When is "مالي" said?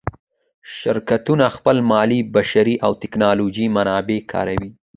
1.91-2.19